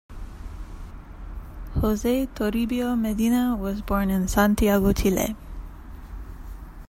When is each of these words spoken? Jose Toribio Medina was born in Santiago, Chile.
Jose 1.75 2.25
Toribio 2.33 2.97
Medina 2.99 3.55
was 3.55 3.83
born 3.83 4.09
in 4.09 4.27
Santiago, 4.27 4.93
Chile. 4.93 5.35